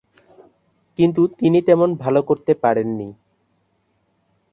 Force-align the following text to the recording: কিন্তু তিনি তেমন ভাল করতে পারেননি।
কিন্তু 0.97 1.21
তিনি 1.39 1.59
তেমন 1.61 1.89
ভাল 1.95 2.15
করতে 2.21 2.51
পারেননি। 2.63 3.09